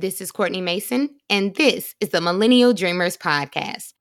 This 0.00 0.20
is 0.20 0.30
Courtney 0.30 0.60
Mason, 0.60 1.10
and 1.28 1.56
this 1.56 1.96
is 2.00 2.10
the 2.10 2.20
Millennial 2.20 2.72
Dreamers 2.72 3.16
Podcast. 3.16 3.94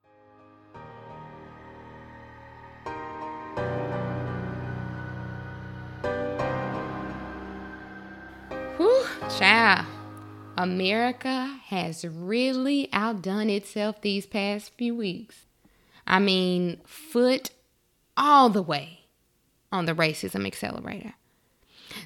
Whew, 8.78 9.08
child. 9.40 9.88
America 10.56 11.60
has 11.66 12.06
really 12.06 12.90
outdone 12.94 13.50
itself 13.50 14.02
these 14.02 14.28
past 14.28 14.74
few 14.78 14.94
weeks. 14.94 15.48
I 16.06 16.20
mean, 16.20 16.80
foot 16.86 17.50
all 18.16 18.50
the 18.50 18.62
way 18.62 19.08
on 19.72 19.86
the 19.86 19.96
racism 19.96 20.46
accelerator. 20.46 21.16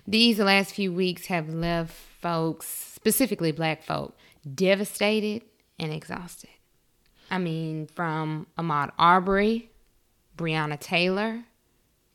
These 0.08 0.40
last 0.40 0.74
few 0.76 0.92
weeks 0.92 1.28
have 1.28 1.50
left 1.50 1.94
folks, 2.22 2.68
specifically 2.68 3.52
black 3.52 3.84
folk, 3.84 4.16
devastated 4.54 5.44
and 5.80 5.92
exhausted. 5.92 6.50
I 7.30 7.38
mean, 7.38 7.88
from 7.88 8.48
Ahmaud 8.58 8.92
Arbery, 9.00 9.72
Breonna 10.38 10.80
Taylor, 10.80 11.46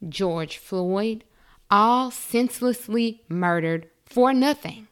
George 0.09 0.59
Floyd, 0.59 1.25
all 1.71 2.11
senselessly 2.11 3.23
murdered 3.29 3.89
for 4.05 4.33
nothing 4.33 4.89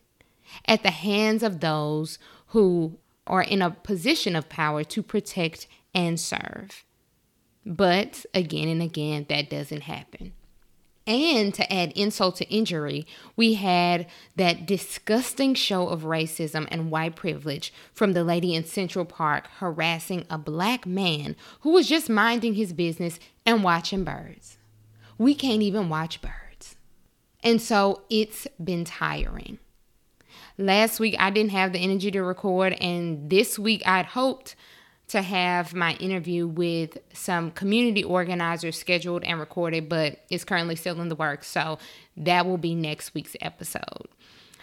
at 0.66 0.82
the 0.82 0.90
hands 0.90 1.42
of 1.42 1.60
those 1.60 2.18
who 2.48 2.98
are 3.26 3.42
in 3.42 3.62
a 3.62 3.70
position 3.70 4.36
of 4.36 4.48
power 4.48 4.84
to 4.84 5.02
protect 5.02 5.66
and 5.94 6.18
serve. 6.18 6.84
But 7.64 8.26
again 8.34 8.68
and 8.68 8.82
again, 8.82 9.26
that 9.28 9.48
doesn't 9.48 9.82
happen. 9.82 10.32
And 11.06 11.52
to 11.54 11.70
add 11.70 11.92
insult 11.92 12.36
to 12.36 12.48
injury, 12.48 13.06
we 13.36 13.54
had 13.54 14.06
that 14.36 14.64
disgusting 14.64 15.54
show 15.54 15.88
of 15.88 16.02
racism 16.02 16.66
and 16.70 16.90
white 16.90 17.14
privilege 17.14 17.74
from 17.92 18.14
the 18.14 18.24
lady 18.24 18.54
in 18.54 18.64
Central 18.64 19.04
Park 19.04 19.48
harassing 19.58 20.24
a 20.30 20.38
black 20.38 20.86
man 20.86 21.36
who 21.60 21.70
was 21.72 21.88
just 21.88 22.08
minding 22.08 22.54
his 22.54 22.72
business 22.72 23.20
and 23.44 23.62
watching 23.62 24.02
birds. 24.02 24.56
We 25.18 25.34
can't 25.34 25.62
even 25.62 25.90
watch 25.90 26.22
birds. 26.22 26.76
And 27.42 27.60
so 27.60 28.02
it's 28.08 28.46
been 28.62 28.86
tiring. 28.86 29.58
Last 30.56 31.00
week, 31.00 31.16
I 31.18 31.30
didn't 31.30 31.50
have 31.50 31.72
the 31.72 31.80
energy 31.80 32.10
to 32.12 32.22
record, 32.22 32.74
and 32.74 33.28
this 33.28 33.58
week, 33.58 33.82
I'd 33.86 34.06
hoped 34.06 34.56
to 35.14 35.22
have 35.22 35.74
my 35.74 35.94
interview 35.94 36.44
with 36.44 36.98
some 37.12 37.52
community 37.52 38.02
organizers 38.02 38.76
scheduled 38.76 39.22
and 39.22 39.38
recorded, 39.38 39.88
but 39.88 40.18
it's 40.28 40.42
currently 40.42 40.74
still 40.74 41.00
in 41.00 41.08
the 41.08 41.14
works. 41.14 41.46
So 41.46 41.78
that 42.16 42.46
will 42.46 42.58
be 42.58 42.74
next 42.74 43.14
week's 43.14 43.36
episode. 43.40 44.08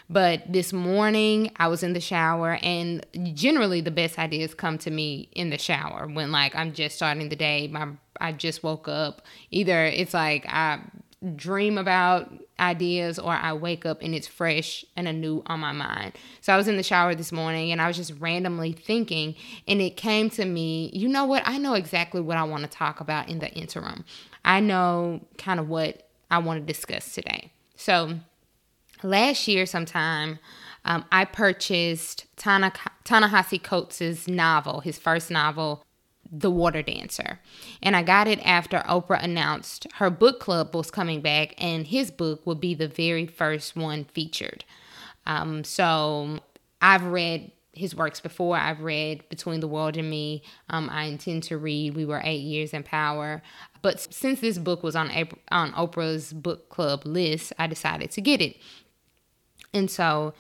But 0.10 0.52
this 0.52 0.74
morning, 0.74 1.52
I 1.56 1.70
was 1.70 1.84
in 1.84 1.94
the 1.94 2.02
shower, 2.02 2.60
and 2.62 3.06
generally, 3.34 3.80
the 3.80 3.92
best 3.92 4.20
ideas 4.20 4.54
come 4.54 4.78
to 4.80 4.92
me 4.92 5.30
in 5.32 5.52
the 5.52 5.58
shower 5.58 6.06
when, 6.06 6.34
like, 6.34 6.54
I'm 6.54 6.74
just 6.74 6.98
starting 6.98 7.30
the 7.30 7.38
day. 7.38 7.70
My 7.70 7.88
I 8.20 8.34
just 8.34 8.62
woke 8.62 8.90
up. 8.90 9.22
Either 9.52 9.86
it's 9.86 10.14
like 10.14 10.46
I 10.48 10.82
dream 11.38 11.78
about 11.78 12.30
ideas 12.62 13.18
or 13.18 13.34
I 13.34 13.54
wake 13.54 13.86
up 13.86 14.02
and 14.02 14.14
it's 14.14 14.28
fresh 14.28 14.86
and 14.96 15.08
anew 15.08 15.42
on 15.48 15.60
my 15.60 15.72
mind. 15.72 16.14
So 16.40 16.54
I 16.54 16.58
was 16.58 16.68
in 16.68 16.78
the 16.78 16.84
shower 16.84 17.16
this 17.16 17.32
morning 17.32 17.72
and 17.72 17.82
I 17.82 17.88
was 17.88 17.98
just 17.98 18.14
randomly 18.20 18.72
thinking 18.72 19.36
and 19.68 19.82
it 19.82 19.98
came 19.98 20.30
to 20.32 20.46
me, 20.46 20.92
you 20.94 21.10
know 21.10 21.26
what? 21.26 21.44
I 21.46 21.58
know 21.58 21.74
exactly 21.74 22.22
what 22.22 22.38
I 22.38 22.44
want 22.44 22.64
to 22.64 22.70
talk 22.70 23.00
about 23.00 23.28
in 23.28 23.40
the 23.40 23.52
interim. 23.52 24.06
I 24.46 24.60
know 24.60 25.22
kind 25.38 25.60
of 25.60 25.68
what 25.68 26.08
I 26.30 26.38
want 26.38 26.60
to 26.60 26.74
discuss 26.74 27.14
today. 27.14 27.52
So 27.76 28.20
last 29.04 29.48
year 29.48 29.66
sometime 29.66 30.40
um, 30.86 31.06
I 31.12 31.26
purchased 31.26 32.26
Tana, 32.38 32.72
Ta-Nehisi 33.04 33.62
Coates' 33.62 34.28
novel, 34.28 34.80
his 34.82 34.98
first 34.98 35.30
novel, 35.30 35.84
the 36.32 36.50
Water 36.50 36.82
Dancer. 36.82 37.40
And 37.84 37.96
I 37.96 38.04
got 38.04 38.28
it 38.28 38.40
after 38.46 38.80
Oprah 38.80 39.24
announced 39.24 39.86
her 39.96 40.10
book 40.10 40.40
club 40.40 40.74
was 40.74 40.90
coming 40.90 41.22
back 41.22 41.54
and 41.58 41.88
his 41.88 42.10
book 42.10 42.46
would 42.46 42.62
be 42.62 42.74
the 42.74 42.88
very 42.88 43.28
first 43.28 43.76
one 43.76 44.06
featured. 44.06 44.64
Um, 45.26 45.64
so 45.64 46.40
I've 46.82 47.04
read 47.04 47.52
his 47.74 47.96
works 47.96 48.20
before. 48.20 48.58
I've 48.58 48.82
read 48.82 49.28
Between 49.30 49.60
the 49.60 49.68
World 49.68 49.98
and 49.98 50.10
Me. 50.10 50.44
Um, 50.70 50.90
I 50.90 51.04
intend 51.04 51.44
to 51.44 51.58
read 51.58 51.96
We 51.96 52.06
Were 52.06 52.22
Eight 52.24 52.42
Years 52.42 52.74
in 52.74 52.84
Power. 52.84 53.42
But 53.82 54.00
since 54.14 54.42
this 54.42 54.58
book 54.58 54.84
was 54.84 54.96
on, 54.96 55.12
April, 55.12 55.42
on 55.52 55.72
Oprah's 55.74 56.34
book 56.34 56.70
club 56.70 57.06
list, 57.06 57.54
I 57.58 57.68
decided 57.68 58.12
to 58.12 58.22
get 58.22 58.42
it. 58.42 58.58
And 59.74 59.90
so 59.90 60.34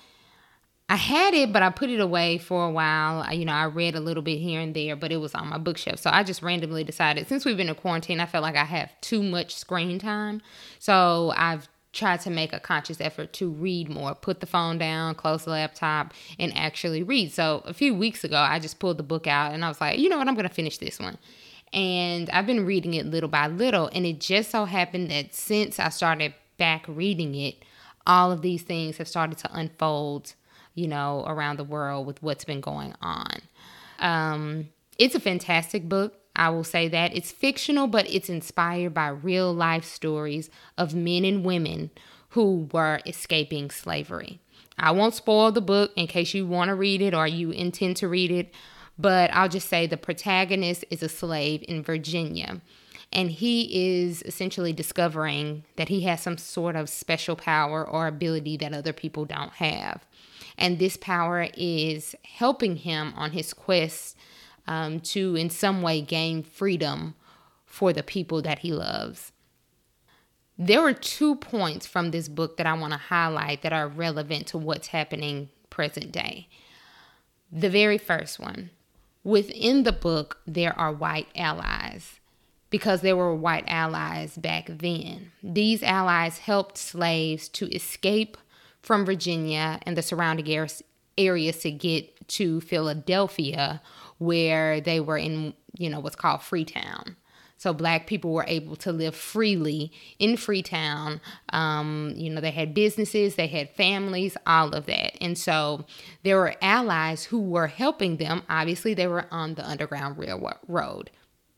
I 0.91 0.97
had 0.97 1.34
it, 1.34 1.53
but 1.53 1.63
I 1.63 1.69
put 1.69 1.90
it 1.90 2.02
away 2.02 2.38
for 2.38 2.66
a 2.66 2.69
while. 2.69 3.24
I, 3.25 3.31
you 3.31 3.46
know, 3.46 3.53
I 3.53 3.63
read 3.63 3.96
a 3.96 4.02
little 4.02 4.22
bit 4.22 4.40
here 4.40 4.59
and 4.59 4.75
there, 4.75 4.97
but 4.97 5.09
it 5.09 5.22
was 5.22 5.34
on 5.34 5.47
my 5.47 5.57
bookshelf. 5.57 6.00
So 6.00 6.09
I 6.12 6.22
just 6.24 6.41
randomly 6.41 6.84
decided 6.84 7.29
since 7.29 7.46
we've 7.46 7.56
been 7.56 7.69
in 7.69 7.75
quarantine, 7.75 8.19
I 8.19 8.25
felt 8.25 8.41
like 8.41 8.57
I 8.57 8.66
have 8.66 8.91
too 9.00 9.24
much 9.24 9.56
screen 9.56 10.00
time. 10.00 10.41
So 10.80 11.31
I've 11.38 11.69
tried 11.94 12.19
to 12.22 12.30
make 12.30 12.51
a 12.51 12.59
conscious 12.59 13.00
effort 13.00 13.31
to 13.34 13.50
read 13.50 13.88
more, 13.88 14.13
put 14.13 14.41
the 14.41 14.46
phone 14.46 14.78
down, 14.80 15.16
close 15.16 15.46
the 15.46 15.51
laptop, 15.51 16.13
and 16.38 16.51
actually 16.57 17.03
read. 17.03 17.31
So 17.31 17.62
a 17.63 17.74
few 17.74 17.96
weeks 17.96 18.25
ago, 18.25 18.35
I 18.35 18.59
just 18.59 18.80
pulled 18.80 18.97
the 18.97 19.03
book 19.03 19.28
out 19.28 19.53
and 19.53 19.63
I 19.63 19.69
was 19.69 19.80
like, 19.80 19.97
you 19.97 20.09
know 20.09 20.18
what, 20.18 20.28
I'm 20.28 20.35
going 20.35 20.46
to 20.46 20.53
finish 20.53 20.78
this 20.78 21.00
one. 21.00 21.18
And 21.72 22.30
I've 22.31 22.46
been 22.46 22.66
reading 22.66 22.96
it 22.96 23.06
little 23.06 23.30
by 23.30 23.47
little. 23.47 23.90
And 23.94 24.06
it 24.06 24.19
just 24.19 24.51
so 24.51 24.66
happened 24.66 25.09
that 25.09 25.34
since 25.34 25.80
I 25.80 25.88
started 25.88 26.34
back 26.57 26.84
reading 26.85 27.34
it, 27.34 27.63
all 28.06 28.30
of 28.30 28.41
these 28.41 28.63
things 28.63 28.97
have 28.97 29.07
started 29.07 29.38
to 29.38 29.50
unfold 29.53 30.34
you 30.74 30.88
know, 30.88 31.24
around 31.28 31.58
the 31.58 31.64
world 31.64 32.06
with 32.06 32.22
what's 32.22 32.46
been 32.46 32.62
going 32.62 32.94
on. 33.02 33.42
Um, 34.00 34.70
it's 34.98 35.16
a 35.16 35.20
fantastic 35.20 35.88
book. 35.88 36.16
I 36.36 36.50
will 36.50 36.64
say 36.64 36.88
that. 36.88 37.16
It's 37.16 37.32
fictional, 37.32 37.88
but 37.88 38.09
it's 38.09 38.30
inspired 38.30 38.94
by 38.94 39.10
real 39.10 39.54
life 39.54 39.84
stories 39.84 40.50
of 40.78 40.96
men 40.96 41.26
and 41.26 41.44
women 41.44 41.92
who 42.30 42.70
were 42.72 43.02
escaping 43.06 43.70
slavery. 43.70 44.40
I 44.78 44.92
won't 44.92 45.14
spoil 45.14 45.52
the 45.52 45.62
book 45.62 45.92
in 45.96 46.08
case 46.08 46.34
you 46.34 46.48
want 46.48 46.70
to 46.70 46.76
read 46.76 47.02
it 47.02 47.14
or 47.14 47.28
you 47.28 47.52
intend 47.52 47.98
to 47.98 48.08
read 48.08 48.31
it, 48.31 48.54
but 48.98 49.30
I'll 49.34 49.50
just 49.50 49.68
say 49.68 49.86
the 49.86 49.98
protagonist 49.98 50.86
is 50.90 51.04
a 51.04 51.10
slave 51.10 51.64
in 51.68 51.84
Virginia. 51.84 52.62
And 53.14 53.30
he 53.30 53.98
is 54.00 54.24
essentially 54.24 54.72
discovering 54.72 55.66
that 55.76 55.90
he 55.90 56.02
has 56.02 56.22
some 56.22 56.38
sort 56.38 56.78
of 56.78 56.90
special 56.90 57.36
power 57.36 57.86
or 57.86 58.08
ability 58.08 58.56
that 58.58 58.74
other 58.74 58.94
people 58.94 59.26
don't 59.26 59.52
have. 59.54 60.06
And 60.57 60.79
this 60.79 60.97
power 60.97 61.47
is 61.56 62.16
helping 62.23 62.78
him 62.78 63.13
on 63.16 63.31
his 63.31 63.53
quest 63.53 64.17
um, 64.67 65.00
to, 65.01 65.35
in 65.35 65.50
some 65.50 65.81
way, 65.81 66.01
gain 66.01 66.44
freedom 66.44 67.16
for 67.66 67.94
the 67.94 68.03
people 68.03 68.41
that 68.41 68.59
he 68.59 68.72
loves. 68.72 69.31
There 70.57 70.81
are 70.81 70.94
two 70.94 71.35
points 71.35 71.88
from 71.88 72.12
this 72.12 72.28
book 72.28 72.57
that 72.57 72.67
I 72.67 72.73
want 72.73 72.94
to 72.94 73.00
highlight 73.00 73.63
that 73.63 73.73
are 73.73 73.88
relevant 73.88 74.47
to 74.47 74.57
what's 74.57 74.88
happening 74.88 75.50
present 75.69 76.12
day. 76.12 76.47
The 77.51 77.69
very 77.69 77.97
first 77.97 78.39
one 78.39 78.69
within 79.23 79.83
the 79.83 79.91
book, 79.91 80.39
there 80.45 80.78
are 80.78 80.91
white 80.91 81.28
allies 81.35 82.19
because 82.69 83.01
there 83.01 83.18
were 83.18 83.35
white 83.35 83.66
allies 83.68 84.38
back 84.38 84.68
then. 84.68 85.31
These 85.44 85.83
allies 85.83 86.39
helped 86.39 86.78
slaves 86.78 87.50
to 87.50 87.68
escape 87.73 88.38
from 88.81 89.06
Virginia 89.06 89.80
and 89.84 89.96
the 89.96 90.02
surrounding 90.02 90.68
areas 91.18 91.58
to 91.59 91.72
get 91.72 92.28
to 92.30 92.62
Philadelphia, 92.62 93.81
where 94.18 94.81
they 94.81 95.00
were 95.00 95.18
in, 95.18 95.53
you 95.78 95.90
know, 95.90 96.00
what's 96.00 96.16
called 96.16 96.42
Freetown. 96.42 97.16
So 97.58 97.74
black 97.74 98.08
people 98.08 98.34
were 98.34 98.46
able 98.47 98.75
to 98.78 98.92
live 98.92 99.16
freely 99.16 99.92
in 100.18 100.36
Freetown. 100.36 101.22
Um, 101.53 102.12
you 102.16 102.28
know, 102.28 102.42
they 102.42 102.50
had 102.50 102.74
businesses, 102.74 103.36
they 103.36 103.46
had 103.46 103.69
families, 103.69 104.36
all 104.47 104.74
of 104.74 104.88
that. 104.88 105.16
And 105.22 105.38
so 105.38 105.86
there 106.24 106.38
were 106.38 106.56
allies 106.59 107.25
who 107.25 107.39
were 107.39 107.68
helping 107.68 108.18
them. 108.18 108.42
Obviously, 108.50 108.95
they 108.95 109.06
were 109.06 109.28
on 109.30 109.54
the 109.54 109.69
Underground 109.69 110.18
Railroad. 110.18 111.12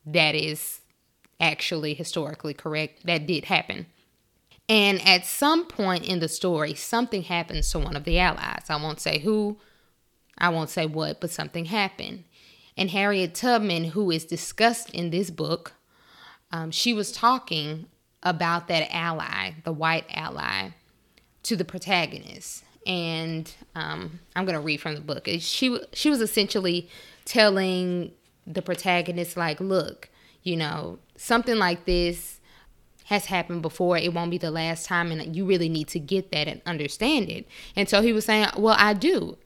That 0.06 0.36
is 0.36 0.82
actually 1.40 1.94
historically 1.94 2.54
correct. 2.54 3.06
That 3.06 3.26
did 3.26 3.46
happen. 3.46 3.86
And 4.70 5.06
at 5.06 5.26
some 5.26 5.66
point 5.66 6.06
in 6.06 6.20
the 6.20 6.30
story, 6.30 6.74
something 6.74 7.24
happens 7.24 7.70
to 7.72 7.80
one 7.80 7.96
of 7.96 8.06
the 8.06 8.20
allies. 8.20 8.66
I 8.70 8.82
won't 8.82 9.02
say 9.02 9.20
who, 9.20 9.58
I 10.38 10.50
won't 10.50 10.70
say 10.70 10.86
what, 10.86 11.20
but 11.20 11.32
something 11.32 11.66
happened. 11.66 12.24
And 12.78 12.90
Harriet 12.90 13.36
Tubman, 13.36 13.86
who 13.86 14.10
is 14.10 14.26
discussed 14.26 14.90
in 14.92 15.10
this 15.10 15.30
book, 15.30 15.74
um, 16.52 16.72
she 16.72 16.94
was 16.94 17.12
talking 17.12 17.88
about 18.24 18.68
that 18.70 18.88
ally, 18.94 19.52
the 19.64 19.74
white 19.74 20.06
ally, 20.10 20.70
to 21.44 21.56
the 21.56 21.66
protagonist. 21.66 22.64
And 22.88 23.54
um, 23.76 24.20
I'm 24.36 24.46
going 24.46 24.58
to 24.58 24.62
read 24.62 24.82
from 24.82 24.96
the 24.96 25.02
book. 25.02 25.28
She 25.40 25.80
she 25.94 26.10
was 26.10 26.22
essentially 26.22 26.90
telling 27.26 28.12
the 28.46 28.62
protagonist, 28.62 29.38
like, 29.38 29.60
look, 29.60 30.10
you 30.42 30.58
know, 30.58 31.00
something 31.16 31.58
like 31.58 31.86
this 31.86 32.40
has 33.06 33.26
happened 33.26 33.62
before. 33.62 33.98
It 33.98 34.14
won't 34.14 34.32
be 34.32 34.38
the 34.38 34.52
last 34.52 34.86
time. 34.86 35.12
And 35.12 35.36
you 35.36 35.46
really 35.46 35.70
need 35.70 35.88
to 35.90 36.00
get 36.00 36.32
that 36.32 36.48
and 36.48 36.62
understand 36.66 37.30
it. 37.30 37.48
And 37.76 37.90
so 37.90 38.02
he 38.02 38.14
was 38.14 38.26
saying, 38.26 38.48
Well, 38.58 38.76
I 38.78 38.94
do. 38.94 39.38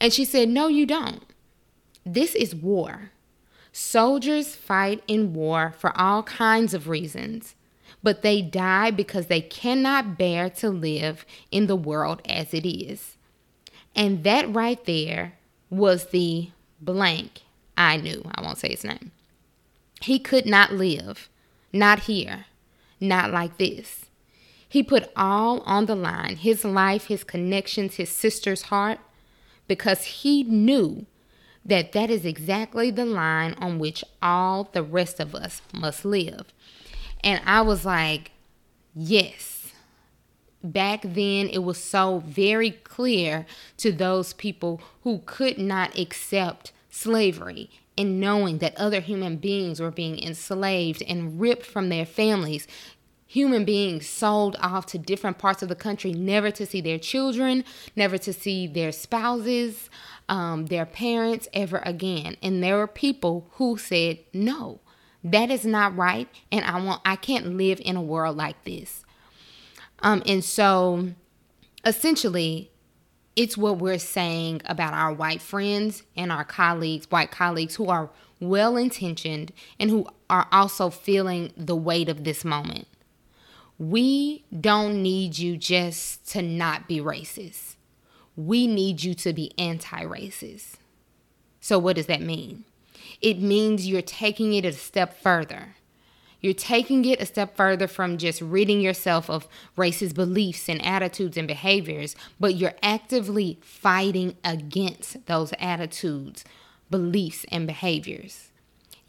And 0.00 0.12
she 0.12 0.24
said, 0.24 0.48
No, 0.48 0.68
you 0.68 0.86
don't. 0.86 1.24
This 2.04 2.34
is 2.34 2.54
war. 2.54 3.12
Soldiers 3.72 4.54
fight 4.54 5.02
in 5.08 5.32
war 5.32 5.72
for 5.78 5.98
all 5.98 6.22
kinds 6.24 6.74
of 6.74 6.88
reasons, 6.88 7.54
but 8.02 8.22
they 8.22 8.42
die 8.42 8.90
because 8.90 9.28
they 9.28 9.40
cannot 9.40 10.18
bear 10.18 10.50
to 10.50 10.68
live 10.68 11.24
in 11.50 11.66
the 11.66 11.76
world 11.76 12.20
as 12.28 12.52
it 12.52 12.66
is. 12.66 13.16
And 13.94 14.24
that 14.24 14.52
right 14.52 14.82
there 14.84 15.34
was 15.70 16.06
the 16.06 16.50
blank 16.80 17.42
I 17.76 17.96
knew. 17.96 18.22
I 18.34 18.42
won't 18.42 18.58
say 18.58 18.70
his 18.70 18.84
name. 18.84 19.12
He 20.02 20.18
could 20.18 20.46
not 20.46 20.72
live, 20.72 21.30
not 21.72 22.00
here, 22.00 22.46
not 23.02 23.30
like 23.30 23.58
this. 23.58 24.06
He 24.68 24.82
put 24.82 25.10
all 25.14 25.60
on 25.60 25.86
the 25.86 25.94
line 25.94 26.36
his 26.36 26.64
life, 26.64 27.06
his 27.06 27.24
connections, 27.24 27.96
his 27.96 28.08
sister's 28.08 28.62
heart 28.62 28.98
because 29.68 30.04
he 30.04 30.42
knew 30.44 31.06
that 31.64 31.92
that 31.92 32.10
is 32.10 32.24
exactly 32.24 32.90
the 32.90 33.04
line 33.04 33.54
on 33.58 33.78
which 33.78 34.04
all 34.20 34.68
the 34.72 34.82
rest 34.82 35.20
of 35.20 35.34
us 35.34 35.62
must 35.72 36.04
live. 36.04 36.52
And 37.22 37.40
I 37.44 37.60
was 37.60 37.84
like, 37.84 38.32
yes. 38.94 39.72
Back 40.64 41.02
then, 41.02 41.48
it 41.48 41.64
was 41.64 41.78
so 41.78 42.22
very 42.26 42.70
clear 42.70 43.46
to 43.78 43.92
those 43.92 44.32
people 44.32 44.80
who 45.02 45.22
could 45.26 45.58
not 45.58 45.98
accept 45.98 46.72
slavery 46.92 47.70
and 47.96 48.20
knowing 48.20 48.58
that 48.58 48.76
other 48.76 49.00
human 49.00 49.36
beings 49.36 49.80
were 49.80 49.90
being 49.90 50.22
enslaved 50.22 51.02
and 51.08 51.40
ripped 51.40 51.64
from 51.64 51.88
their 51.88 52.04
families. 52.04 52.68
Human 53.26 53.64
beings 53.64 54.06
sold 54.06 54.56
off 54.60 54.84
to 54.86 54.98
different 54.98 55.38
parts 55.38 55.62
of 55.62 55.70
the 55.70 55.74
country, 55.74 56.12
never 56.12 56.50
to 56.50 56.66
see 56.66 56.82
their 56.82 56.98
children, 56.98 57.64
never 57.96 58.18
to 58.18 58.32
see 58.32 58.66
their 58.66 58.92
spouses, 58.92 59.88
um, 60.28 60.66
their 60.66 60.84
parents 60.84 61.48
ever 61.54 61.78
again. 61.78 62.36
And 62.42 62.62
there 62.62 62.76
were 62.76 62.86
people 62.86 63.48
who 63.52 63.78
said, 63.78 64.18
no, 64.34 64.80
that 65.24 65.50
is 65.50 65.64
not 65.64 65.96
right. 65.96 66.28
And 66.50 66.62
I 66.66 66.78
want, 66.78 67.00
I 67.06 67.16
can't 67.16 67.56
live 67.56 67.80
in 67.82 67.96
a 67.96 68.02
world 68.02 68.36
like 68.36 68.64
this. 68.64 69.02
Um, 70.00 70.22
and 70.26 70.44
so 70.44 71.12
essentially, 71.86 72.71
it's 73.36 73.56
what 73.56 73.78
we're 73.78 73.98
saying 73.98 74.62
about 74.66 74.94
our 74.94 75.12
white 75.12 75.40
friends 75.40 76.02
and 76.16 76.30
our 76.30 76.44
colleagues, 76.44 77.06
white 77.10 77.30
colleagues 77.30 77.76
who 77.76 77.88
are 77.88 78.10
well 78.40 78.76
intentioned 78.76 79.52
and 79.78 79.90
who 79.90 80.06
are 80.28 80.48
also 80.52 80.90
feeling 80.90 81.52
the 81.56 81.76
weight 81.76 82.08
of 82.08 82.24
this 82.24 82.44
moment. 82.44 82.88
We 83.78 84.44
don't 84.60 85.02
need 85.02 85.38
you 85.38 85.56
just 85.56 86.28
to 86.32 86.42
not 86.42 86.86
be 86.86 87.00
racist 87.00 87.72
we 88.36 88.66
need 88.66 89.02
you 89.02 89.14
to 89.14 89.32
be 89.32 89.52
anti 89.58 90.02
racist. 90.02 90.74
So, 91.60 91.78
what 91.78 91.96
does 91.96 92.06
that 92.06 92.20
mean? 92.20 92.64
It 93.20 93.40
means 93.40 93.86
you're 93.86 94.02
taking 94.02 94.54
it 94.54 94.64
a 94.64 94.72
step 94.72 95.20
further. 95.20 95.76
You're 96.42 96.54
taking 96.54 97.04
it 97.06 97.20
a 97.20 97.26
step 97.26 97.56
further 97.56 97.86
from 97.86 98.18
just 98.18 98.42
ridding 98.42 98.80
yourself 98.80 99.30
of 99.30 99.48
racist 99.76 100.14
beliefs 100.14 100.68
and 100.68 100.84
attitudes 100.84 101.36
and 101.36 101.48
behaviors, 101.48 102.14
but 102.38 102.56
you're 102.56 102.74
actively 102.82 103.58
fighting 103.62 104.36
against 104.44 105.24
those 105.26 105.54
attitudes, 105.58 106.44
beliefs, 106.90 107.46
and 107.50 107.66
behaviors 107.66 108.50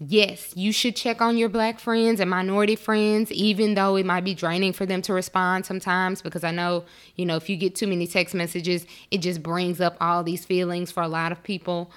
yes, 0.07 0.53
you 0.55 0.71
should 0.71 0.95
check 0.95 1.21
on 1.21 1.37
your 1.37 1.49
black 1.49 1.79
friends 1.79 2.19
and 2.19 2.29
minority 2.29 2.75
friends, 2.75 3.31
even 3.31 3.75
though 3.75 3.95
it 3.95 4.05
might 4.05 4.23
be 4.23 4.33
draining 4.33 4.73
for 4.73 4.85
them 4.85 5.01
to 5.03 5.13
respond 5.13 5.65
sometimes. 5.65 6.21
Because 6.21 6.43
I 6.43 6.51
know, 6.51 6.85
you 7.15 7.25
know, 7.25 7.35
if 7.35 7.49
you 7.49 7.55
get 7.55 7.75
too 7.75 7.87
many 7.87 8.07
text 8.07 8.35
messages, 8.35 8.85
it 9.11 9.19
just 9.19 9.43
brings 9.43 9.79
up 9.81 9.95
all 10.01 10.23
these 10.23 10.45
feelings 10.45 10.91
for 10.91 11.03
a 11.03 11.07
lot 11.07 11.31
of 11.31 11.43
people. 11.43 11.91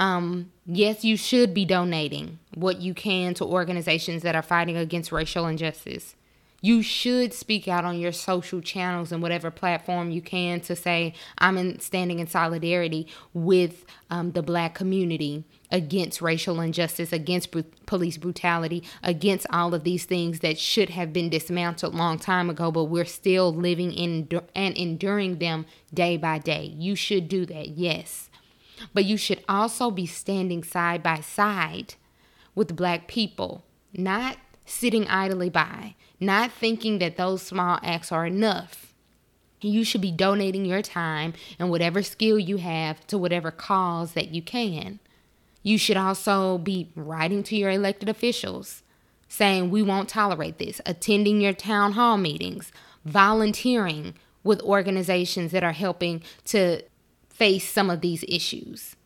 Um, 0.00 0.50
yes, 0.64 1.04
you 1.04 1.18
should 1.18 1.52
be 1.52 1.66
donating 1.66 2.38
what 2.54 2.80
you 2.80 2.94
can 2.94 3.34
to 3.34 3.44
organizations 3.44 4.22
that 4.22 4.34
are 4.34 4.42
fighting 4.42 4.76
against 4.76 5.12
racial 5.12 5.46
injustice. 5.46 6.16
You 6.62 6.82
should 6.82 7.32
speak 7.32 7.68
out 7.68 7.84
on 7.84 7.98
your 7.98 8.12
social 8.12 8.60
channels 8.60 9.12
and 9.12 9.22
whatever 9.22 9.50
platform 9.50 10.10
you 10.10 10.20
can 10.20 10.60
to 10.62 10.76
say, 10.76 11.14
I'm 11.38 11.56
in, 11.56 11.80
standing 11.80 12.18
in 12.18 12.26
solidarity 12.26 13.06
with 13.32 13.84
um, 14.10 14.32
the 14.32 14.42
black 14.42 14.74
community 14.74 15.44
against 15.70 16.20
racial 16.20 16.60
injustice, 16.60 17.12
against 17.12 17.50
br- 17.50 17.60
police 17.86 18.18
brutality, 18.18 18.82
against 19.02 19.46
all 19.50 19.74
of 19.74 19.84
these 19.84 20.04
things 20.04 20.40
that 20.40 20.58
should 20.58 20.90
have 20.90 21.12
been 21.12 21.30
dismantled 21.30 21.94
long 21.94 22.18
time 22.18 22.50
ago, 22.50 22.70
but 22.70 22.84
we're 22.84 23.04
still 23.04 23.54
living 23.54 23.92
in 23.92 24.28
and 24.54 24.76
enduring 24.76 25.38
them 25.38 25.64
day 25.92 26.16
by 26.16 26.38
day. 26.38 26.74
You 26.76 26.94
should 26.94 27.28
do 27.28 27.46
that, 27.46 27.68
yes. 27.68 28.29
But 28.94 29.04
you 29.04 29.16
should 29.16 29.42
also 29.48 29.90
be 29.90 30.06
standing 30.06 30.62
side 30.64 31.02
by 31.02 31.20
side 31.20 31.94
with 32.54 32.76
black 32.76 33.08
people, 33.08 33.64
not 33.92 34.36
sitting 34.64 35.06
idly 35.08 35.50
by, 35.50 35.94
not 36.18 36.52
thinking 36.52 36.98
that 36.98 37.16
those 37.16 37.42
small 37.42 37.78
acts 37.82 38.12
are 38.12 38.26
enough. 38.26 38.94
You 39.60 39.84
should 39.84 40.00
be 40.00 40.12
donating 40.12 40.64
your 40.64 40.82
time 40.82 41.34
and 41.58 41.70
whatever 41.70 42.02
skill 42.02 42.38
you 42.38 42.56
have 42.58 43.06
to 43.08 43.18
whatever 43.18 43.50
cause 43.50 44.12
that 44.12 44.34
you 44.34 44.42
can. 44.42 45.00
You 45.62 45.76
should 45.76 45.96
also 45.96 46.56
be 46.58 46.90
writing 46.94 47.42
to 47.44 47.56
your 47.56 47.70
elected 47.70 48.08
officials 48.08 48.82
saying, 49.28 49.70
We 49.70 49.82
won't 49.82 50.08
tolerate 50.08 50.58
this, 50.58 50.80
attending 50.86 51.40
your 51.40 51.52
town 51.52 51.92
hall 51.92 52.16
meetings, 52.16 52.72
volunteering 53.04 54.14
with 54.42 54.62
organizations 54.62 55.52
that 55.52 55.62
are 55.62 55.72
helping 55.72 56.22
to 56.44 56.82
face 57.40 57.66
some 57.66 57.88
of 57.88 58.02
these 58.02 58.22
issues. 58.28 58.96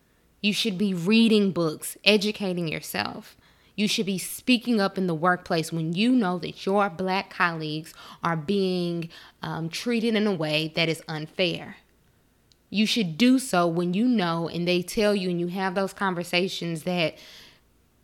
You 0.42 0.52
should 0.52 0.76
be 0.76 0.92
reading 0.92 1.52
books, 1.52 1.96
educating 2.04 2.66
yourself. 2.66 3.36
You 3.76 3.86
should 3.86 4.06
be 4.06 4.18
speaking 4.18 4.80
up 4.80 4.98
in 4.98 5.06
the 5.06 5.14
workplace 5.14 5.72
when 5.72 5.92
you 5.92 6.10
know 6.10 6.38
that 6.40 6.66
your 6.66 6.90
black 6.90 7.30
colleagues 7.30 7.94
are 8.22 8.36
being 8.36 9.08
um, 9.40 9.68
treated 9.68 10.16
in 10.16 10.26
a 10.26 10.34
way 10.34 10.72
that 10.74 10.88
is 10.88 11.02
unfair 11.08 11.76
you 12.74 12.86
should 12.86 13.16
do 13.16 13.38
so 13.38 13.68
when 13.68 13.94
you 13.94 14.04
know 14.04 14.48
and 14.48 14.66
they 14.66 14.82
tell 14.82 15.14
you 15.14 15.30
and 15.30 15.38
you 15.38 15.46
have 15.46 15.76
those 15.76 15.92
conversations 15.92 16.82
that 16.82 17.16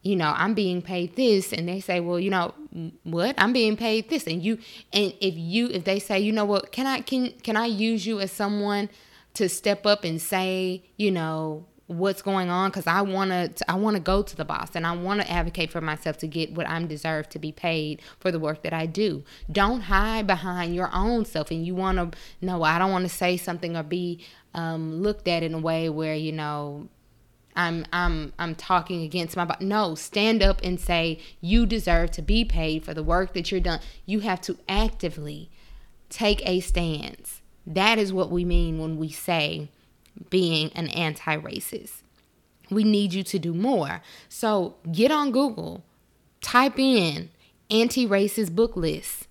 you 0.02 0.14
know 0.14 0.32
i'm 0.36 0.54
being 0.54 0.80
paid 0.80 1.16
this 1.16 1.52
and 1.52 1.68
they 1.68 1.80
say 1.80 1.98
well 1.98 2.20
you 2.20 2.30
know 2.30 2.54
what 3.02 3.34
i'm 3.36 3.52
being 3.52 3.76
paid 3.76 4.08
this 4.08 4.28
and 4.28 4.44
you 4.44 4.56
and 4.92 5.12
if 5.20 5.34
you 5.36 5.66
if 5.70 5.82
they 5.82 5.98
say 5.98 6.20
you 6.20 6.30
know 6.30 6.44
what 6.44 6.70
can 6.70 6.86
i 6.86 7.00
can 7.00 7.32
can 7.42 7.56
i 7.56 7.66
use 7.66 8.06
you 8.06 8.20
as 8.20 8.30
someone 8.30 8.88
to 9.34 9.48
step 9.48 9.86
up 9.86 10.04
and 10.04 10.20
say 10.20 10.82
you 10.96 11.10
know 11.10 11.66
what's 11.90 12.22
going 12.22 12.48
on 12.48 12.70
because 12.70 12.86
I 12.86 13.02
want 13.02 13.30
to 13.30 13.70
I 13.70 13.74
want 13.74 13.96
to 13.96 14.00
go 14.00 14.22
to 14.22 14.36
the 14.36 14.44
boss 14.44 14.70
and 14.76 14.86
I 14.86 14.92
want 14.92 15.22
to 15.22 15.30
advocate 15.30 15.72
for 15.72 15.80
myself 15.80 16.18
to 16.18 16.28
get 16.28 16.52
what 16.52 16.68
I'm 16.68 16.86
deserved 16.86 17.30
to 17.32 17.40
be 17.40 17.50
paid 17.50 18.00
for 18.20 18.30
the 18.30 18.38
work 18.38 18.62
that 18.62 18.72
I 18.72 18.86
do. 18.86 19.24
Don't 19.50 19.82
hide 19.82 20.24
behind 20.26 20.72
your 20.72 20.88
own 20.92 21.24
self 21.24 21.50
and 21.50 21.66
you 21.66 21.74
want 21.74 21.98
to 21.98 22.18
no 22.40 22.62
I 22.62 22.78
don't 22.78 22.92
want 22.92 23.06
to 23.06 23.14
say 23.14 23.36
something 23.36 23.76
or 23.76 23.82
be 23.82 24.24
um, 24.54 25.02
looked 25.02 25.26
at 25.26 25.42
in 25.42 25.52
a 25.52 25.58
way 25.58 25.88
where 25.88 26.14
you 26.14 26.30
know 26.30 26.88
I'm 27.56 27.84
I'm 27.92 28.32
I'm 28.38 28.54
talking 28.54 29.02
against 29.02 29.36
my 29.36 29.44
body. 29.44 29.64
No, 29.64 29.96
stand 29.96 30.42
up 30.42 30.60
and 30.62 30.78
say 30.78 31.18
you 31.40 31.66
deserve 31.66 32.12
to 32.12 32.22
be 32.22 32.44
paid 32.44 32.84
for 32.84 32.94
the 32.94 33.02
work 33.02 33.34
that 33.34 33.50
you're 33.50 33.60
done. 33.60 33.80
You 34.06 34.20
have 34.20 34.40
to 34.42 34.56
actively 34.68 35.50
take 36.08 36.40
a 36.48 36.60
stance. 36.60 37.39
That 37.66 37.98
is 37.98 38.12
what 38.12 38.30
we 38.30 38.44
mean 38.44 38.78
when 38.78 38.96
we 38.96 39.10
say 39.10 39.70
being 40.28 40.70
an 40.74 40.88
anti-racist. 40.88 42.02
We 42.70 42.84
need 42.84 43.12
you 43.12 43.22
to 43.24 43.38
do 43.38 43.52
more. 43.54 44.02
So 44.28 44.76
get 44.90 45.10
on 45.10 45.32
Google, 45.32 45.84
type 46.40 46.78
in 46.78 47.30
anti-racist 47.70 48.54
book 48.54 48.76
lists, 48.76 49.26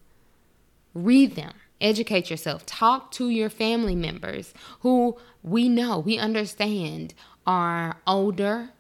read 0.94 1.36
them 1.36 1.54
Educate 1.82 2.30
yourself. 2.30 2.66
Talk 2.66 3.12
to 3.12 3.30
your 3.30 3.50
family 3.50 3.96
members 3.96 4.54
who 4.82 5.18
we 5.42 5.70
know, 5.70 6.00
we 6.00 6.18
understand 6.18 7.14
are 7.48 7.98
older, 8.06 8.72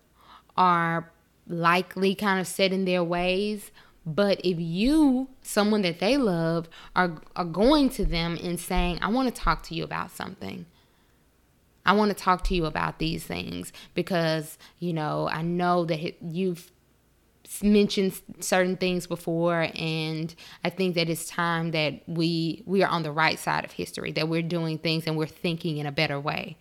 are 0.58 1.10
likely 1.48 2.14
kind 2.14 2.42
of 2.42 2.48
set 2.48 2.74
in 2.74 2.84
their 2.84 3.04
ways. 3.04 3.72
But 4.16 4.42
if 4.44 4.60
you, 4.60 5.30
someone 5.44 5.84
that 5.84 6.00
they 6.00 6.18
love, 6.18 6.68
are, 6.96 7.22
are 7.36 7.46
going 7.46 7.90
to 7.92 8.06
them 8.06 8.40
and 8.42 8.60
saying, 8.60 8.98
I 9.04 9.10
want 9.10 9.34
to 9.34 9.42
talk 9.42 9.62
to 9.64 9.76
you 9.76 9.84
about 9.84 10.10
something. 10.10 10.66
I 11.86 11.94
want 11.94 12.10
to 12.10 12.16
talk 12.16 12.44
to 12.46 12.56
you 12.56 12.66
about 12.66 12.98
these 12.98 13.24
things 13.24 13.72
because, 13.94 14.58
you 14.80 14.94
know, 14.94 15.30
I 15.32 15.44
know 15.44 15.86
that 15.86 16.24
you've 16.24 16.72
mentioned 17.62 18.20
certain 18.42 18.78
things 18.78 19.08
before 19.08 19.70
and 19.74 20.36
i 20.64 20.70
think 20.70 20.94
that 20.94 21.10
it's 21.10 21.28
time 21.28 21.72
that 21.72 22.00
we 22.06 22.62
we 22.68 22.84
are 22.84 22.90
on 22.90 23.02
the 23.02 23.12
right 23.12 23.40
side 23.40 23.66
of 23.66 23.72
history 23.72 24.12
that 24.12 24.30
we're 24.30 24.44
doing 24.44 24.78
things 24.78 25.08
and 25.08 25.18
we're 25.18 25.26
thinking 25.26 25.78
in 25.78 25.88
a 25.88 25.92
better 25.92 26.20
way 26.20 26.56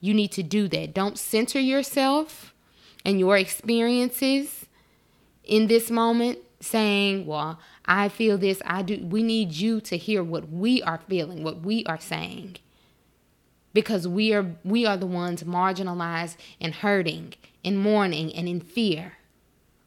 you 0.00 0.12
need 0.12 0.30
to 0.30 0.42
do 0.42 0.68
that 0.68 0.92
don't 0.92 1.18
center 1.18 1.58
yourself 1.58 2.52
and 3.06 3.18
your 3.18 3.38
experiences 3.38 4.66
in 5.44 5.66
this 5.66 5.90
moment 5.90 6.38
saying 6.62 7.26
well 7.26 7.58
i 7.86 8.08
feel 8.08 8.38
this 8.38 8.62
i 8.64 8.82
do 8.82 9.04
we 9.04 9.22
need 9.22 9.52
you 9.52 9.80
to 9.80 9.96
hear 9.96 10.22
what 10.22 10.48
we 10.48 10.82
are 10.82 11.00
feeling 11.08 11.42
what 11.42 11.60
we 11.60 11.84
are 11.86 12.00
saying 12.00 12.56
because 13.74 14.06
we 14.06 14.32
are 14.32 14.54
we 14.64 14.86
are 14.86 14.96
the 14.96 15.06
ones 15.06 15.42
marginalized 15.42 16.36
and 16.60 16.74
hurting 16.74 17.34
and 17.64 17.78
mourning 17.78 18.34
and 18.34 18.48
in 18.48 18.60
fear. 18.60 19.14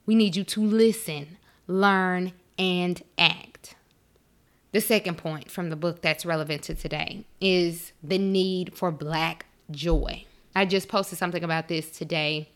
We 0.06 0.16
need 0.16 0.36
you 0.36 0.44
to 0.44 0.62
listen, 0.62 1.38
learn, 1.68 2.34
and 2.58 3.02
act. 3.18 3.76
The 4.72 4.82
second 4.82 5.18
point 5.18 5.50
from 5.50 5.70
the 5.70 5.76
book 5.76 6.02
that's 6.02 6.26
relevant 6.26 6.64
to 6.64 6.76
today 6.76 7.26
is 7.40 7.94
the 8.04 8.18
need 8.18 8.76
for 8.76 8.92
black 8.92 9.46
joy. 9.72 10.26
I 10.56 10.66
just 10.66 10.90
posted 10.90 11.18
something 11.18 11.44
about 11.44 11.68
this 11.68 11.90
today. 11.90 12.50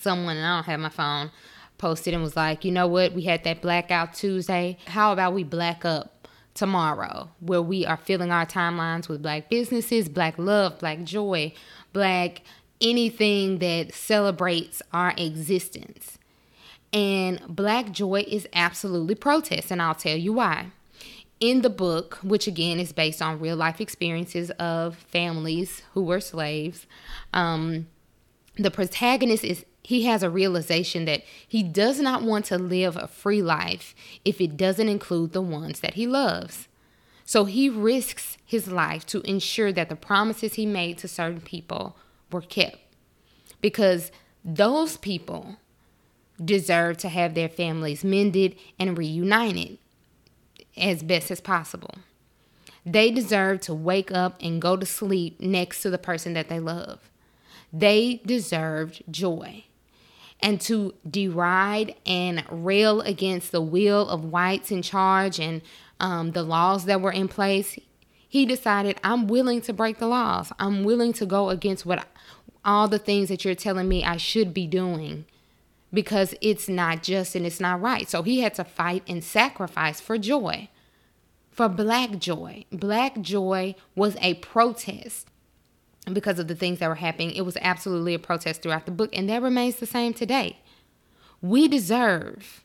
Someone, 0.00 0.36
and 0.36 0.46
I 0.46 0.56
don't 0.56 0.64
have 0.64 0.80
my 0.80 0.88
phone, 0.88 1.30
posted 1.78 2.12
and 2.12 2.22
was 2.22 2.36
like, 2.36 2.64
you 2.64 2.72
know 2.72 2.86
what? 2.86 3.12
We 3.12 3.22
had 3.22 3.44
that 3.44 3.62
blackout 3.62 4.14
Tuesday. 4.14 4.76
How 4.86 5.12
about 5.12 5.32
we 5.32 5.44
black 5.44 5.84
up 5.84 6.28
tomorrow 6.54 7.30
where 7.38 7.62
we 7.62 7.86
are 7.86 7.96
filling 7.96 8.32
our 8.32 8.44
timelines 8.44 9.08
with 9.08 9.22
black 9.22 9.48
businesses, 9.48 10.08
black 10.08 10.36
love, 10.38 10.78
black 10.80 11.04
joy, 11.04 11.52
black 11.92 12.42
anything 12.80 13.58
that 13.58 13.94
celebrates 13.94 14.82
our 14.92 15.14
existence. 15.16 16.18
And 16.92 17.40
black 17.48 17.92
joy 17.92 18.24
is 18.26 18.48
absolutely 18.52 19.14
protest, 19.14 19.70
and 19.70 19.82
I'll 19.82 19.94
tell 19.94 20.16
you 20.16 20.32
why. 20.32 20.68
In 21.38 21.62
the 21.62 21.70
book, 21.70 22.18
which 22.22 22.46
again 22.46 22.80
is 22.80 22.92
based 22.92 23.22
on 23.22 23.38
real 23.38 23.56
life 23.56 23.80
experiences 23.80 24.50
of 24.52 24.96
families 24.96 25.82
who 25.92 26.02
were 26.02 26.20
slaves, 26.20 26.86
um, 27.32 27.86
the 28.56 28.70
protagonist 28.70 29.44
is 29.44 29.64
he 29.88 30.02
has 30.02 30.22
a 30.22 30.28
realization 30.28 31.06
that 31.06 31.22
he 31.48 31.62
does 31.62 31.98
not 31.98 32.22
want 32.22 32.44
to 32.44 32.58
live 32.58 32.94
a 32.94 33.08
free 33.08 33.40
life 33.40 33.94
if 34.22 34.38
it 34.38 34.54
doesn't 34.54 34.90
include 34.90 35.32
the 35.32 35.40
ones 35.40 35.80
that 35.80 35.94
he 35.94 36.06
loves. 36.06 36.68
So 37.24 37.46
he 37.46 37.70
risks 37.70 38.36
his 38.44 38.68
life 38.68 39.06
to 39.06 39.22
ensure 39.22 39.72
that 39.72 39.88
the 39.88 39.96
promises 39.96 40.54
he 40.54 40.66
made 40.66 40.98
to 40.98 41.08
certain 41.08 41.40
people 41.40 41.96
were 42.30 42.42
kept. 42.42 42.76
Because 43.62 44.12
those 44.44 44.98
people 44.98 45.56
deserve 46.44 46.98
to 46.98 47.08
have 47.08 47.32
their 47.32 47.48
families 47.48 48.04
mended 48.04 48.56
and 48.78 48.98
reunited 48.98 49.78
as 50.76 51.02
best 51.02 51.30
as 51.30 51.40
possible. 51.40 51.94
They 52.84 53.10
deserve 53.10 53.62
to 53.62 53.72
wake 53.72 54.12
up 54.12 54.36
and 54.42 54.60
go 54.60 54.76
to 54.76 54.84
sleep 54.84 55.40
next 55.40 55.80
to 55.80 55.88
the 55.88 55.96
person 55.96 56.34
that 56.34 56.50
they 56.50 56.60
love. 56.60 57.10
They 57.72 58.20
deserved 58.26 59.02
joy. 59.10 59.64
And 60.40 60.60
to 60.62 60.94
deride 61.08 61.96
and 62.06 62.44
rail 62.48 63.00
against 63.00 63.50
the 63.50 63.60
will 63.60 64.08
of 64.08 64.24
whites 64.24 64.70
in 64.70 64.82
charge 64.82 65.40
and 65.40 65.62
um, 65.98 66.30
the 66.30 66.44
laws 66.44 66.84
that 66.84 67.00
were 67.00 67.10
in 67.10 67.26
place, 67.26 67.76
he 68.28 68.46
decided, 68.46 69.00
I'm 69.02 69.26
willing 69.26 69.60
to 69.62 69.72
break 69.72 69.98
the 69.98 70.06
laws. 70.06 70.52
I'm 70.58 70.84
willing 70.84 71.12
to 71.14 71.26
go 71.26 71.50
against 71.50 71.84
what 71.84 72.06
all 72.64 72.86
the 72.86 72.98
things 72.98 73.28
that 73.30 73.44
you're 73.44 73.54
telling 73.54 73.88
me 73.88 74.04
I 74.04 74.16
should 74.16 74.52
be 74.52 74.66
doing 74.66 75.24
because 75.92 76.34
it's 76.40 76.68
not 76.68 77.02
just 77.02 77.34
and 77.34 77.46
it's 77.46 77.60
not 77.60 77.80
right. 77.80 78.08
So 78.08 78.22
he 78.22 78.40
had 78.40 78.54
to 78.54 78.64
fight 78.64 79.02
and 79.08 79.24
sacrifice 79.24 80.00
for 80.00 80.18
joy, 80.18 80.68
for 81.50 81.68
black 81.68 82.18
joy. 82.18 82.64
Black 82.70 83.20
joy 83.20 83.74
was 83.94 84.16
a 84.20 84.34
protest 84.34 85.28
because 86.14 86.38
of 86.38 86.48
the 86.48 86.54
things 86.54 86.78
that 86.78 86.88
were 86.88 86.96
happening. 86.96 87.32
It 87.32 87.44
was 87.44 87.56
absolutely 87.60 88.14
a 88.14 88.18
protest 88.18 88.62
throughout 88.62 88.86
the 88.86 88.92
book, 88.92 89.10
and 89.12 89.28
that 89.28 89.42
remains 89.42 89.76
the 89.76 89.86
same 89.86 90.14
today. 90.14 90.58
We 91.40 91.68
deserve 91.68 92.64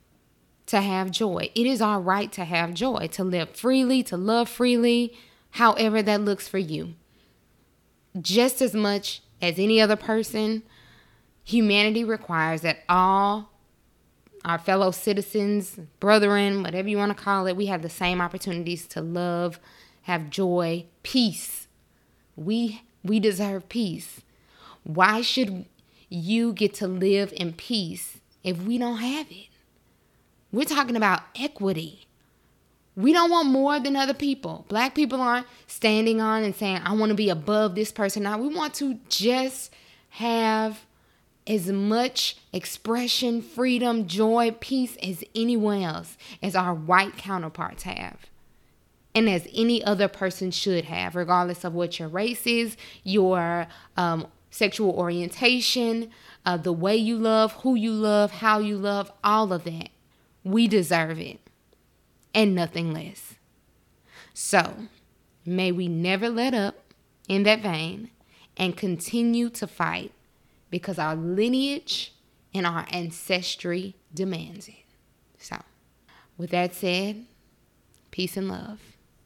to 0.67 0.81
have 0.81 1.11
joy. 1.11 1.51
It 1.55 1.65
is 1.65 1.81
our 1.81 1.99
right 1.99 2.31
to 2.31 2.45
have 2.45 2.73
joy, 2.73 3.07
to 3.11 3.23
live 3.23 3.51
freely, 3.51 4.03
to 4.03 4.17
love 4.17 4.49
freely, 4.49 5.15
however 5.51 6.01
that 6.01 6.21
looks 6.21 6.47
for 6.47 6.57
you. 6.57 6.95
Just 8.19 8.61
as 8.61 8.73
much 8.73 9.21
as 9.41 9.59
any 9.59 9.81
other 9.81 9.95
person, 9.95 10.63
humanity 11.43 12.03
requires 12.03 12.61
that 12.61 12.79
all 12.87 13.51
our 14.45 14.57
fellow 14.57 14.91
citizens, 14.91 15.79
brethren, 15.99 16.63
whatever 16.63 16.89
you 16.89 16.97
want 16.97 17.15
to 17.15 17.23
call 17.23 17.47
it, 17.47 17.55
we 17.55 17.67
have 17.67 17.81
the 17.81 17.89
same 17.89 18.21
opportunities 18.21 18.87
to 18.87 19.01
love, 19.01 19.59
have 20.03 20.29
joy, 20.29 20.85
peace. 21.01 21.67
We 22.35 22.81
we 23.03 23.19
deserve 23.19 23.69
peace. 23.69 24.21
Why 24.83 25.21
should 25.21 25.65
you 26.09 26.53
get 26.53 26.73
to 26.75 26.87
live 26.87 27.33
in 27.35 27.53
peace 27.53 28.19
if 28.43 28.61
we 28.61 28.77
don't 28.77 28.97
have 28.97 29.27
it? 29.31 29.47
We're 30.51 30.65
talking 30.65 30.95
about 30.95 31.21
equity. 31.39 32.07
We 32.95 33.11
don't 33.11 33.31
want 33.31 33.49
more 33.49 33.79
than 33.79 33.95
other 33.95 34.13
people. 34.13 34.65
Black 34.67 34.93
people 34.93 35.19
aren't 35.19 35.47
standing 35.65 36.21
on 36.21 36.43
and 36.43 36.55
saying, 36.55 36.81
I 36.83 36.93
want 36.93 37.09
to 37.09 37.15
be 37.15 37.29
above 37.29 37.73
this 37.73 37.91
person. 37.91 38.23
Now, 38.23 38.37
we 38.37 38.53
want 38.53 38.75
to 38.75 38.99
just 39.09 39.73
have 40.09 40.85
as 41.47 41.67
much 41.67 42.37
expression, 42.53 43.41
freedom, 43.41 44.07
joy, 44.07 44.55
peace 44.59 44.95
as 45.01 45.23
anyone 45.33 45.81
else, 45.81 46.17
as 46.41 46.55
our 46.55 46.73
white 46.73 47.17
counterparts 47.17 47.83
have 47.83 48.17
and 49.15 49.29
as 49.29 49.47
any 49.53 49.83
other 49.83 50.07
person 50.07 50.51
should 50.51 50.85
have, 50.85 51.15
regardless 51.15 51.63
of 51.63 51.73
what 51.73 51.99
your 51.99 52.07
race 52.07 52.47
is, 52.47 52.75
your 53.03 53.67
um, 53.95 54.27
sexual 54.49 54.91
orientation, 54.91 56.09
uh, 56.45 56.57
the 56.57 56.73
way 56.73 56.95
you 56.95 57.17
love, 57.17 57.53
who 57.63 57.75
you 57.75 57.91
love, 57.91 58.31
how 58.31 58.59
you 58.59 58.77
love, 58.77 59.11
all 59.23 59.53
of 59.53 59.63
that. 59.65 59.89
We 60.43 60.67
deserve 60.67 61.19
it 61.19 61.39
and 62.33 62.55
nothing 62.55 62.93
less. 62.93 63.35
So, 64.33 64.87
may 65.45 65.71
we 65.71 65.87
never 65.87 66.29
let 66.29 66.53
up 66.53 66.75
in 67.27 67.43
that 67.43 67.61
vein 67.61 68.09
and 68.57 68.75
continue 68.75 69.49
to 69.51 69.67
fight 69.67 70.11
because 70.69 70.97
our 70.97 71.15
lineage 71.15 72.13
and 72.53 72.65
our 72.65 72.85
ancestry 72.91 73.95
demands 74.13 74.67
it. 74.67 74.85
So, 75.37 75.57
with 76.37 76.49
that 76.49 76.73
said, 76.73 77.25
peace 78.11 78.37
and 78.37 78.47
love. 78.49 78.92